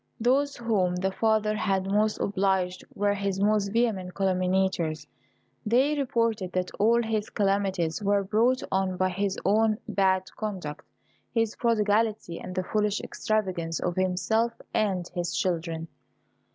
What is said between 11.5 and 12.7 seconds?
prodigality, and the